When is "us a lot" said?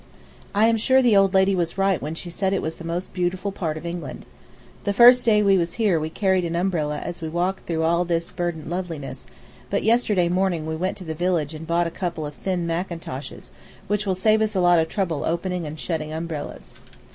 14.41-14.79